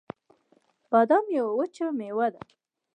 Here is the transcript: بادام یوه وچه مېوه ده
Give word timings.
بادام 0.91 1.25
یوه 1.37 1.51
وچه 1.59 1.85
مېوه 1.97 2.27
ده 2.33 2.41